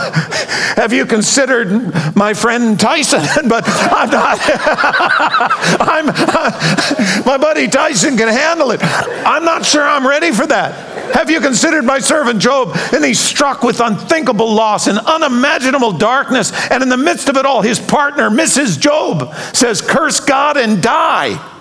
[0.77, 3.21] have you considered my friend Tyson?
[3.49, 4.39] but I'm not.
[5.81, 6.07] I'm,
[7.25, 8.81] my buddy Tyson can handle it.
[8.83, 10.96] I'm not sure I'm ready for that.
[11.13, 12.77] Have you considered my servant Job?
[12.93, 16.53] And he's struck with unthinkable loss and unimaginable darkness.
[16.71, 18.79] And in the midst of it all, his partner, Mrs.
[18.79, 21.53] Job, says, Curse God and die.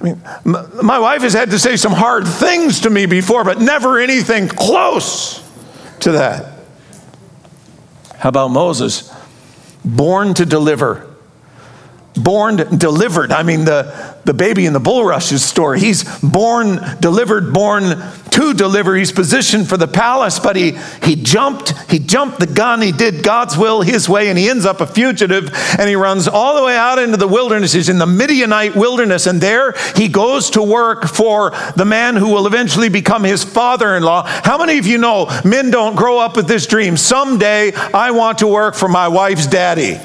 [0.00, 3.60] I mean, my wife has had to say some hard things to me before, but
[3.60, 5.42] never anything close
[6.00, 6.58] to that.
[8.16, 9.12] How about Moses?
[9.84, 11.13] Born to deliver.
[12.16, 13.32] Born, delivered.
[13.32, 15.80] I mean, the, the baby in the bulrushes story.
[15.80, 17.82] He's born, delivered, born
[18.30, 18.94] to deliver.
[18.94, 22.80] He's positioned for the palace, but he, he jumped, he jumped the gun.
[22.82, 26.28] He did God's will his way, and he ends up a fugitive, and he runs
[26.28, 27.72] all the way out into the wilderness.
[27.72, 32.28] He's in the Midianite wilderness, and there he goes to work for the man who
[32.28, 34.22] will eventually become his father-in-law.
[34.24, 36.96] How many of you know men don't grow up with this dream?
[36.96, 39.98] Someday I want to work for my wife's daddy.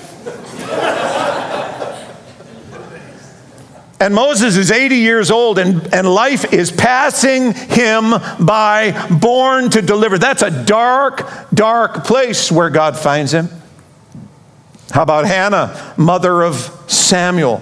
[4.02, 9.82] And Moses is 80 years old, and, and life is passing him by, born to
[9.82, 10.18] deliver.
[10.18, 13.50] That's a dark, dark place where God finds him.
[14.92, 16.56] How about Hannah, mother of
[16.88, 17.62] Samuel?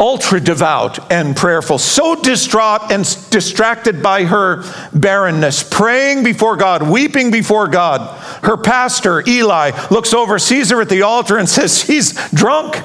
[0.00, 4.62] ultra devout and prayerful, so distraught and distracted by her
[4.94, 8.16] barrenness, praying before God, weeping before God.
[8.44, 12.76] Her pastor, Eli, looks over, sees her at the altar, and says, She's drunk.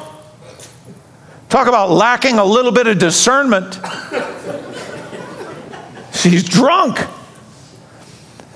[1.54, 3.80] Talk about lacking a little bit of discernment.
[6.12, 6.98] She's drunk.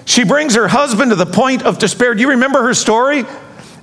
[0.06, 2.16] She brings her husband to the point of despair.
[2.16, 3.24] Do you remember her story?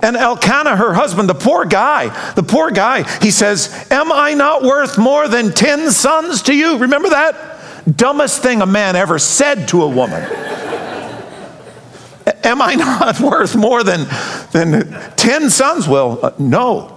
[0.01, 4.63] And Elkanah, her husband, the poor guy, the poor guy, he says, Am I not
[4.63, 6.77] worth more than 10 sons to you?
[6.79, 7.87] Remember that?
[7.95, 10.23] Dumbest thing a man ever said to a woman.
[12.43, 14.07] Am I not worth more than,
[14.51, 15.87] than 10 sons?
[15.87, 16.91] Well, uh, no.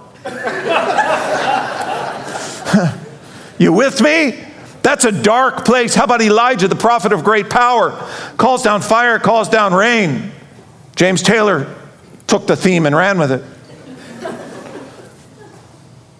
[3.57, 4.45] you with me?
[4.81, 5.93] That's a dark place.
[5.93, 7.91] How about Elijah, the prophet of great power?
[8.37, 10.31] Calls down fire, calls down rain.
[10.95, 11.75] James Taylor
[12.27, 13.43] took the theme and ran with it.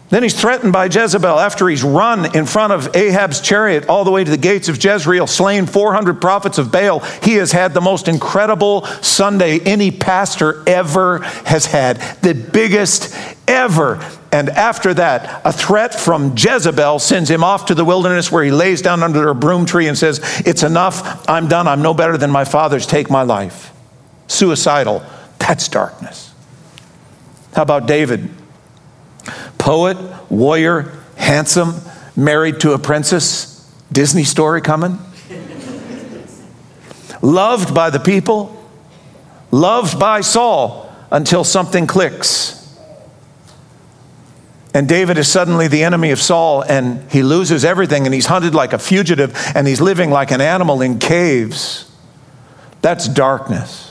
[0.09, 4.11] Then he's threatened by Jezebel after he's run in front of Ahab's chariot all the
[4.11, 6.99] way to the gates of Jezreel, slain 400 prophets of Baal.
[7.21, 13.15] He has had the most incredible Sunday any pastor ever has had, the biggest
[13.47, 14.03] ever.
[14.31, 18.51] And after that, a threat from Jezebel sends him off to the wilderness where he
[18.51, 21.27] lays down under a broom tree and says, It's enough.
[21.29, 21.67] I'm done.
[21.67, 22.87] I'm no better than my fathers.
[22.87, 23.71] Take my life.
[24.27, 25.03] Suicidal
[25.49, 26.31] that's darkness.
[27.55, 28.29] How about David?
[29.59, 29.97] Poet,
[30.31, 31.75] warrior, handsome,
[32.15, 33.55] married to a princess.
[33.91, 34.97] Disney story coming.
[37.21, 38.55] loved by the people,
[39.51, 42.55] loved by Saul until something clicks.
[44.73, 48.53] And David is suddenly the enemy of Saul, and he loses everything, and he's hunted
[48.53, 51.91] like a fugitive, and he's living like an animal in caves.
[52.81, 53.88] That's darkness.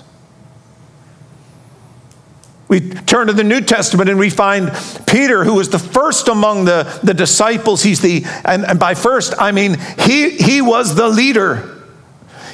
[2.68, 4.70] We turn to the New Testament and we find
[5.06, 7.82] Peter, who was the first among the, the disciples.
[7.82, 11.76] He's the, and, and by first, I mean, he, he was the leader.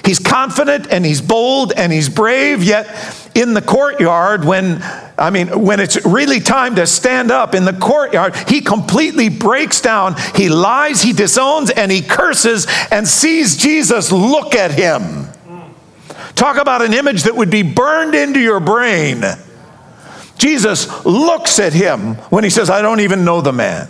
[0.04, 2.86] He's confident and he's bold and he's brave, yet
[3.34, 4.78] in the courtyard, when,
[5.18, 9.80] I mean, when it's really time to stand up in the courtyard, he completely breaks
[9.80, 10.14] down.
[10.36, 15.26] He lies, he disowns, and he curses and sees Jesus look at him.
[16.36, 19.24] Talk about an image that would be burned into your brain.
[20.38, 23.88] Jesus looks at him when he says, I don't even know the man.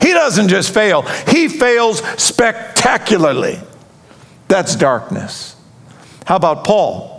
[0.00, 3.58] He doesn't just fail, he fails spectacularly.
[4.48, 5.56] That's darkness.
[6.26, 7.13] How about Paul?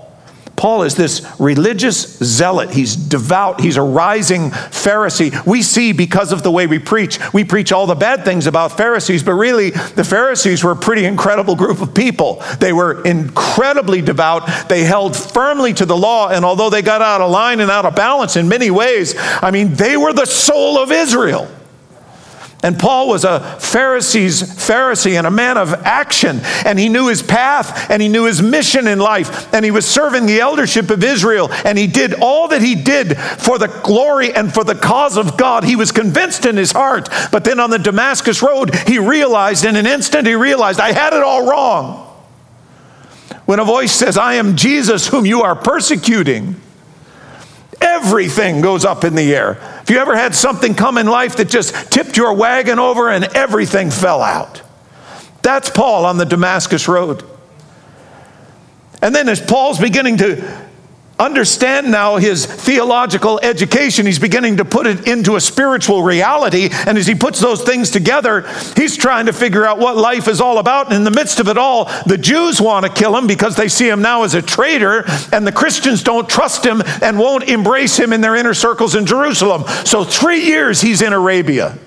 [0.55, 2.71] Paul is this religious zealot.
[2.71, 3.59] He's devout.
[3.59, 5.45] He's a rising Pharisee.
[5.45, 8.77] We see because of the way we preach, we preach all the bad things about
[8.77, 12.41] Pharisees, but really, the Pharisees were a pretty incredible group of people.
[12.59, 14.69] They were incredibly devout.
[14.69, 17.85] They held firmly to the law, and although they got out of line and out
[17.85, 21.49] of balance in many ways, I mean, they were the soul of Israel.
[22.65, 27.21] And Paul was a Pharisee's Pharisee and a man of action, and he knew his
[27.21, 31.03] path and he knew his mission in life, and he was serving the eldership of
[31.03, 35.15] Israel, and he did all that he did for the glory and for the cause
[35.15, 35.63] of God.
[35.63, 39.75] He was convinced in his heart, but then on the Damascus Road, he realized in
[39.75, 42.01] an instant, he realized, I had it all wrong.
[43.45, 46.59] When a voice says, I am Jesus whom you are persecuting,
[47.81, 49.57] everything goes up in the air.
[49.81, 53.25] If you ever had something come in life that just tipped your wagon over and
[53.35, 54.61] everything fell out?
[55.41, 57.23] That's Paul on the Damascus Road.
[59.01, 60.64] And then as Paul's beginning to
[61.17, 64.05] understand now his theological education.
[64.05, 66.69] He's beginning to put it into a spiritual reality.
[66.71, 68.41] And as he puts those things together,
[68.75, 70.87] he's trying to figure out what life is all about.
[70.87, 73.67] And in the midst of it all, the Jews want to kill him because they
[73.67, 77.97] see him now as a traitor, and the Christians don't trust him and won't embrace
[77.97, 79.63] him in their inner circles in Jerusalem.
[79.85, 81.77] So, three years he's in Arabia.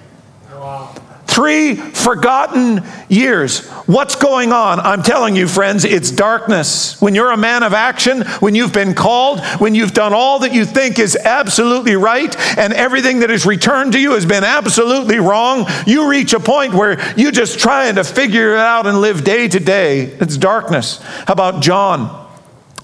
[1.28, 3.68] Three forgotten years.
[3.86, 4.80] What's going on?
[4.80, 7.00] I'm telling you, friends, it's darkness.
[7.02, 10.54] When you're a man of action, when you've been called, when you've done all that
[10.54, 15.18] you think is absolutely right, and everything that is returned to you has been absolutely
[15.18, 19.22] wrong, you reach a point where you're just trying to figure it out and live
[19.22, 20.04] day to day.
[20.04, 20.98] It's darkness.
[21.26, 22.27] How about John?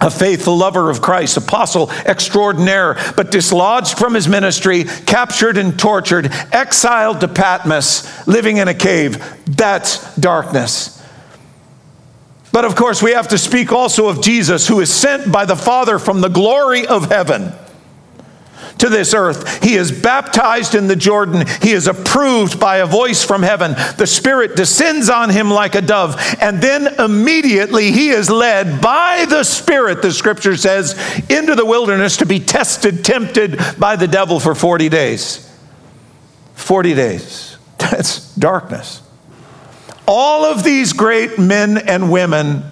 [0.01, 6.33] A faithful lover of Christ, apostle extraordinaire, but dislodged from his ministry, captured and tortured,
[6.53, 9.23] exiled to Patmos, living in a cave.
[9.47, 11.03] That's darkness.
[12.53, 15.57] But of course, we have to speak also of Jesus, who is sent by the
[15.57, 17.53] Father from the glory of heaven
[18.79, 19.63] to this earth.
[19.63, 21.47] He is baptized in the Jordan.
[21.63, 23.73] He is approved by a voice from heaven.
[23.97, 26.17] The Spirit descends on him like a dove.
[26.41, 30.95] And then immediately he is led by the Spirit, the scripture says,
[31.29, 35.51] into the wilderness to be tested, tempted by the devil for 40 days.
[36.55, 37.57] 40 days.
[37.79, 39.03] That's darkness.
[40.07, 42.63] All of these great men and women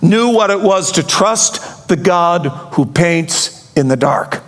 [0.00, 4.42] knew what it was to trust the God who paints in the dark.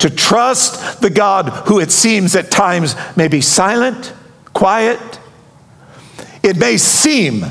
[0.00, 4.12] To trust the God who it seems at times may be silent,
[4.52, 4.98] quiet.
[6.42, 7.44] It may seem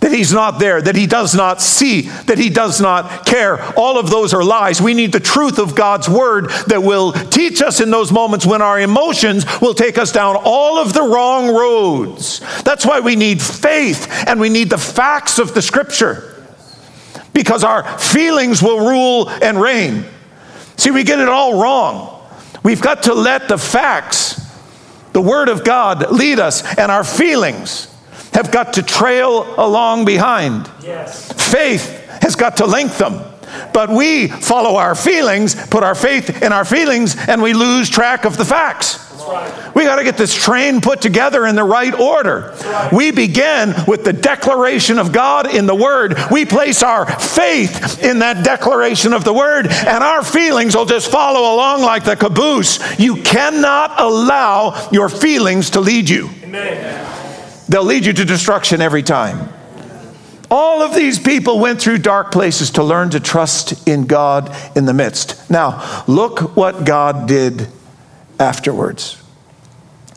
[0.00, 3.62] that he's not there, that he does not see, that he does not care.
[3.78, 4.80] All of those are lies.
[4.80, 8.62] We need the truth of God's word that will teach us in those moments when
[8.62, 12.40] our emotions will take us down all of the wrong roads.
[12.62, 16.26] That's why we need faith and we need the facts of the scripture
[17.32, 20.04] because our feelings will rule and reign.
[20.80, 22.26] See, we get it all wrong.
[22.62, 24.50] We've got to let the facts,
[25.12, 27.94] the word of God, lead us, and our feelings
[28.32, 30.70] have got to trail along behind.
[30.82, 31.30] Yes.
[31.52, 33.22] Faith has got to link them.
[33.74, 38.24] But we follow our feelings, put our faith in our feelings, and we lose track
[38.24, 39.09] of the facts.
[39.74, 42.54] We got to get this train put together in the right order.
[42.92, 46.16] We begin with the declaration of God in the Word.
[46.30, 51.10] We place our faith in that declaration of the Word, and our feelings will just
[51.10, 52.98] follow along like the caboose.
[52.98, 56.28] You cannot allow your feelings to lead you.
[57.68, 59.52] They'll lead you to destruction every time.
[60.50, 64.84] All of these people went through dark places to learn to trust in God in
[64.84, 65.48] the midst.
[65.48, 67.68] Now, look what God did
[68.40, 69.22] afterwards.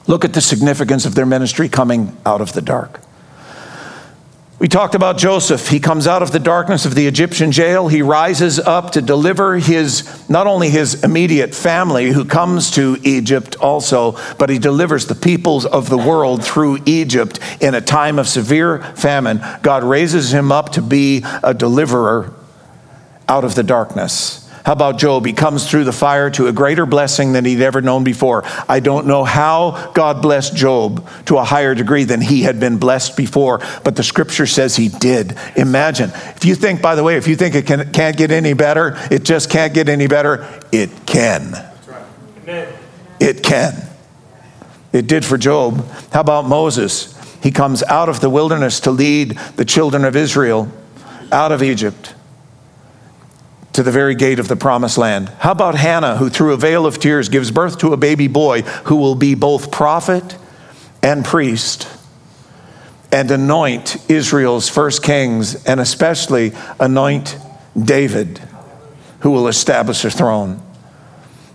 [0.08, 3.02] Look at the significance of their ministry coming out of the dark.
[4.60, 5.68] We talked about Joseph.
[5.68, 7.90] He comes out of the darkness of the Egyptian jail.
[7.90, 13.58] He rises up to deliver his, not only his immediate family who comes to Egypt
[13.58, 18.28] also, but he delivers the peoples of the world through Egypt in a time of
[18.30, 19.44] severe famine.
[19.64, 22.34] God raises him up to be a deliverer
[23.28, 24.43] out of the darkness.
[24.66, 25.26] How about Job?
[25.26, 28.44] He comes through the fire to a greater blessing than he'd ever known before.
[28.70, 32.78] I don't know how God blessed Job to a higher degree than he had been
[32.78, 35.38] blessed before, but the scripture says he did.
[35.58, 36.12] Imagine.
[36.36, 38.98] If you think, by the way, if you think it can, not get any better,
[39.12, 41.56] it just can't get any better, it can.
[43.20, 43.90] It can.
[44.94, 45.86] It did for Job.
[46.14, 47.20] How about Moses?
[47.42, 50.72] He comes out of the wilderness to lead the children of Israel
[51.34, 52.14] out of Egypt
[53.74, 55.30] to the very gate of the promised land.
[55.40, 58.62] How about Hannah, who through a veil of tears gives birth to a baby boy
[58.86, 60.38] who will be both prophet
[61.02, 61.88] and priest
[63.12, 67.38] and anoint Israel's first kings and especially anoint
[67.80, 68.40] David,
[69.20, 70.62] who will establish a throne?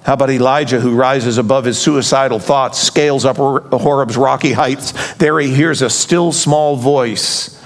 [0.05, 5.15] How about Elijah, who rises above his suicidal thoughts, scales up Horeb's rocky heights?
[5.15, 7.58] There he hears a still small voice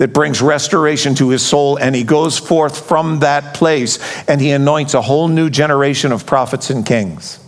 [0.00, 4.50] that brings restoration to his soul, and he goes forth from that place and he
[4.50, 7.38] anoints a whole new generation of prophets and kings.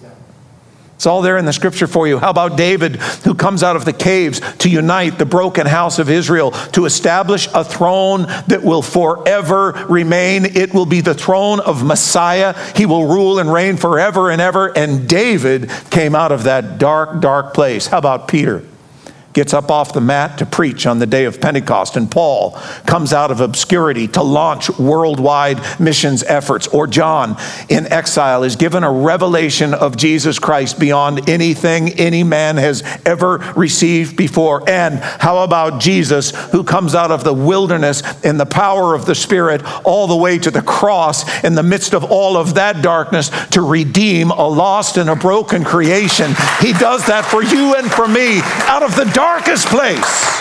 [0.94, 2.18] It's all there in the scripture for you.
[2.18, 6.10] How about David, who comes out of the caves to unite the broken house of
[6.10, 10.44] Israel, to establish a throne that will forever remain?
[10.44, 12.54] It will be the throne of Messiah.
[12.76, 14.76] He will rule and reign forever and ever.
[14.76, 17.86] And David came out of that dark, dark place.
[17.86, 18.62] How about Peter?
[19.32, 22.52] Gets up off the mat to preach on the day of Pentecost, and Paul
[22.86, 26.66] comes out of obscurity to launch worldwide missions efforts.
[26.68, 27.36] Or John
[27.68, 33.38] in exile is given a revelation of Jesus Christ beyond anything any man has ever
[33.56, 34.68] received before.
[34.68, 39.14] And how about Jesus, who comes out of the wilderness in the power of the
[39.14, 43.30] Spirit all the way to the cross in the midst of all of that darkness
[43.48, 46.32] to redeem a lost and a broken creation?
[46.60, 50.32] He does that for you and for me out of the darkness darkest place.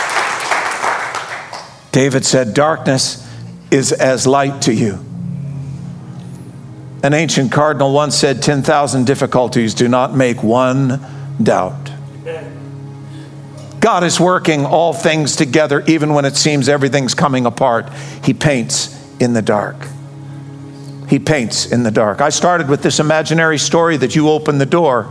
[1.92, 3.30] David said, Darkness
[3.70, 4.98] is as light to you.
[7.04, 11.00] An ancient cardinal once said, 10,000 difficulties do not make one
[11.42, 11.92] doubt.
[13.80, 17.88] God is working all things together, even when it seems everything's coming apart.
[18.24, 19.76] He paints in the dark.
[21.08, 22.20] He paints in the dark.
[22.20, 25.08] I started with this imaginary story that you open the door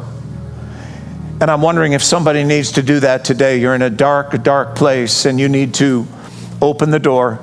[1.41, 3.59] and I'm wondering if somebody needs to do that today.
[3.59, 6.07] You're in a dark, dark place and you need to
[6.61, 7.41] open the door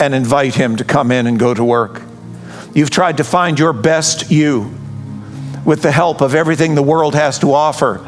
[0.00, 2.00] and invite him to come in and go to work.
[2.74, 4.74] You've tried to find your best you
[5.66, 7.98] with the help of everything the world has to offer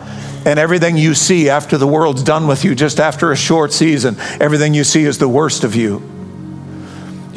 [0.47, 4.17] and everything you see after the world's done with you, just after a short season,
[4.41, 6.18] everything you see is the worst of you.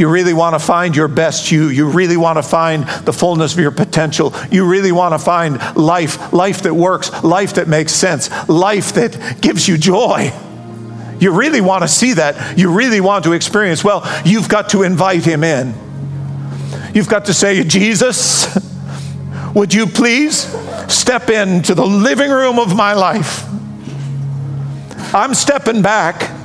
[0.01, 1.67] You really want to find your best you.
[1.67, 4.33] You really want to find the fullness of your potential.
[4.49, 9.39] You really want to find life, life that works, life that makes sense, life that
[9.41, 10.33] gives you joy.
[11.19, 12.57] You really want to see that.
[12.57, 13.83] You really want to experience.
[13.83, 15.75] Well, you've got to invite him in.
[16.95, 18.57] You've got to say, Jesus,
[19.53, 20.51] would you please
[20.91, 23.45] step into the living room of my life?
[25.13, 26.40] I'm stepping back.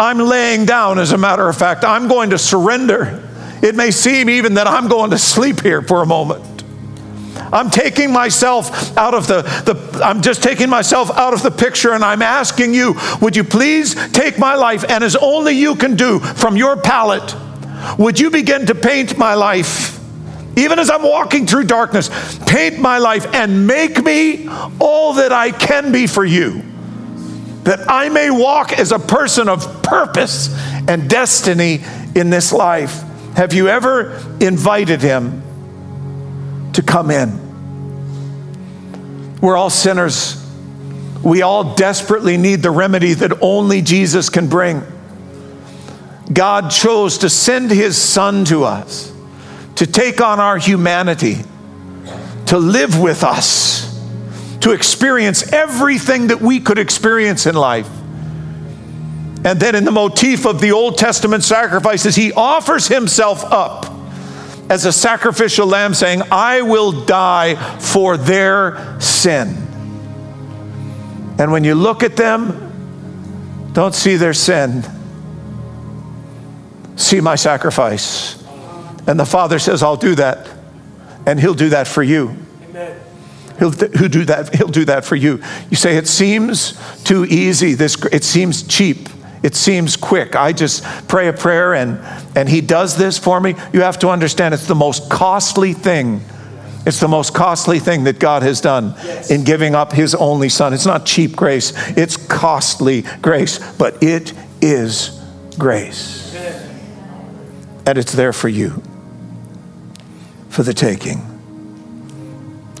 [0.00, 1.84] I'm laying down, as a matter of fact.
[1.84, 3.22] I'm going to surrender.
[3.62, 6.64] It may seem even that I'm going to sleep here for a moment.
[7.52, 11.92] I'm taking myself out of the, the I'm just taking myself out of the picture
[11.92, 15.96] and I'm asking you, would you please take my life and as only you can
[15.96, 17.34] do from your palette,
[17.98, 19.98] would you begin to paint my life?
[20.56, 22.08] Even as I'm walking through darkness,
[22.46, 24.48] paint my life and make me
[24.78, 26.62] all that I can be for you
[27.64, 30.48] that I may walk as a person of purpose
[30.88, 31.80] and destiny
[32.14, 33.02] in this life.
[33.36, 35.42] Have you ever invited him
[36.72, 37.38] to come in?
[39.40, 40.36] We're all sinners.
[41.22, 44.82] We all desperately need the remedy that only Jesus can bring.
[46.32, 49.12] God chose to send his son to us,
[49.76, 51.38] to take on our humanity,
[52.46, 53.89] to live with us
[54.60, 57.88] to experience everything that we could experience in life.
[59.42, 63.86] And then, in the motif of the Old Testament sacrifices, he offers himself up
[64.68, 69.48] as a sacrificial lamb, saying, I will die for their sin.
[71.38, 74.84] And when you look at them, don't see their sin,
[76.96, 78.36] see my sacrifice.
[79.06, 80.50] And the Father says, I'll do that,
[81.26, 82.36] and He'll do that for you.
[83.60, 85.42] He'll, he'll, do that, he'll do that for you.
[85.68, 87.74] You say, it seems too easy.
[87.74, 89.10] This, it seems cheap.
[89.42, 90.34] It seems quick.
[90.34, 92.00] I just pray a prayer and,
[92.34, 93.54] and he does this for me.
[93.74, 96.22] You have to understand it's the most costly thing.
[96.86, 99.30] It's the most costly thing that God has done yes.
[99.30, 100.72] in giving up his only son.
[100.72, 104.32] It's not cheap grace, it's costly grace, but it
[104.62, 105.22] is
[105.58, 106.34] grace.
[107.84, 108.82] And it's there for you,
[110.48, 111.29] for the taking.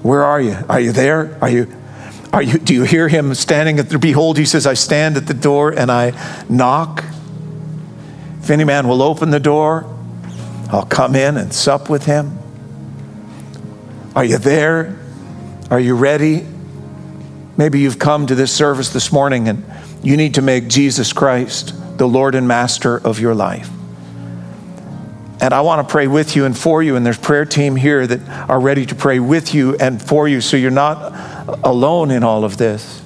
[0.02, 0.56] Where are you?
[0.68, 1.38] Are you there?
[1.40, 1.72] Are you,
[2.32, 5.26] are you, do you hear him standing at the, behold, he says, I stand at
[5.26, 6.12] the door and I
[6.48, 7.04] knock.
[8.42, 9.84] If any man will open the door,
[10.70, 12.38] I'll come in and sup with him.
[14.14, 14.98] Are you there?
[15.70, 16.46] Are you ready?
[17.56, 19.64] Maybe you've come to this service this morning and
[20.02, 23.70] you need to make Jesus Christ the Lord and Master of your life.
[25.40, 26.96] And I want to pray with you and for you.
[26.96, 30.40] And there's prayer team here that are ready to pray with you and for you
[30.40, 33.02] so you're not alone in all of this.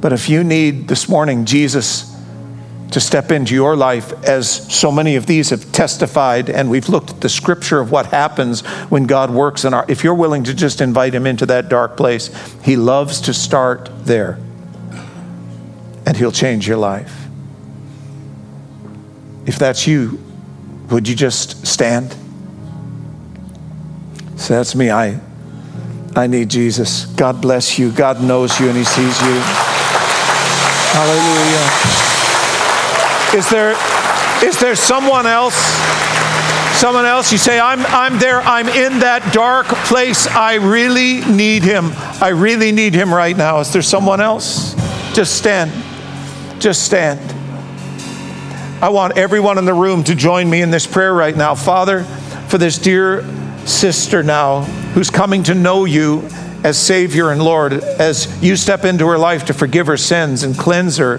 [0.00, 2.14] But if you need this morning Jesus
[2.92, 7.10] to step into your life, as so many of these have testified, and we've looked
[7.10, 10.54] at the scripture of what happens when God works in our, if you're willing to
[10.54, 12.30] just invite Him into that dark place,
[12.62, 14.38] He loves to start there.
[16.06, 17.26] And He'll change your life.
[19.44, 20.18] If that's you,
[20.90, 22.14] would you just stand?
[24.36, 24.90] So that's me.
[24.90, 25.20] I,
[26.16, 27.06] I need Jesus.
[27.06, 27.92] God bless you.
[27.92, 29.40] God knows you and He sees you.
[30.92, 31.68] Hallelujah.
[33.36, 33.76] Is there,
[34.42, 35.56] is there someone else?
[36.78, 40.28] Someone else, you say, I'm, I'm there, I'm in that dark place.
[40.28, 41.90] I really need him.
[42.20, 43.58] I really need him right now.
[43.58, 44.74] Is there someone else?
[45.12, 45.72] Just stand.
[46.60, 47.20] Just stand.
[48.80, 51.56] I want everyone in the room to join me in this prayer right now.
[51.56, 52.04] Father,
[52.46, 53.24] for this dear
[53.66, 54.62] sister now
[54.94, 56.20] who's coming to know you
[56.62, 60.56] as Savior and Lord, as you step into her life to forgive her sins and
[60.56, 61.18] cleanse her.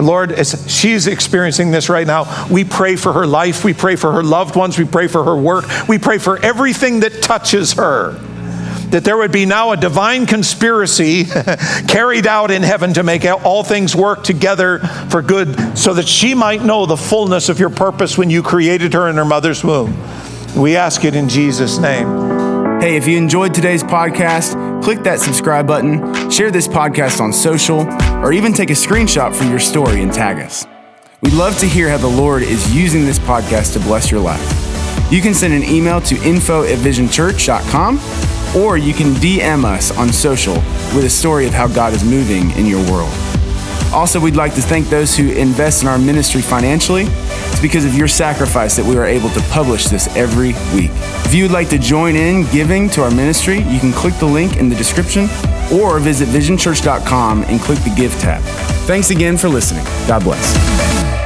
[0.00, 4.10] Lord, as she's experiencing this right now, we pray for her life, we pray for
[4.10, 8.20] her loved ones, we pray for her work, we pray for everything that touches her
[8.90, 11.24] that there would be now a divine conspiracy
[11.88, 14.78] carried out in heaven to make all things work together
[15.10, 18.92] for good so that she might know the fullness of your purpose when you created
[18.94, 19.96] her in her mother's womb.
[20.56, 22.80] We ask it in Jesus' name.
[22.80, 27.80] Hey, if you enjoyed today's podcast, click that subscribe button, share this podcast on social,
[28.22, 30.66] or even take a screenshot for your story and tag us.
[31.22, 34.40] We'd love to hear how the Lord is using this podcast to bless your life.
[35.10, 40.12] You can send an email to info at visionchurch.com or you can DM us on
[40.12, 40.54] social
[40.94, 43.12] with a story of how God is moving in your world.
[43.92, 47.04] Also, we'd like to thank those who invest in our ministry financially.
[47.06, 50.90] It's because of your sacrifice that we are able to publish this every week.
[51.24, 54.26] If you would like to join in giving to our ministry, you can click the
[54.26, 55.28] link in the description
[55.72, 58.42] or visit visionchurch.com and click the Give tab.
[58.86, 59.84] Thanks again for listening.
[60.06, 61.25] God bless.